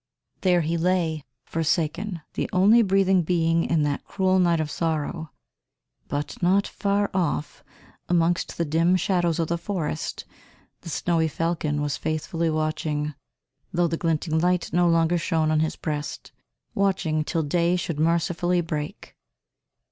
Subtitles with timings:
[0.41, 5.29] There he lay, forsaken, the only breathing being in that cruel night of sorrow.
[6.07, 7.63] But not far off,
[8.09, 10.25] amongst the dim shadows of the forest,
[10.81, 13.13] the snowy falcon was faithfully watching,
[13.71, 16.31] though the glinting light no longer shone on his breast,
[16.73, 19.15] watching till day should mercifully break.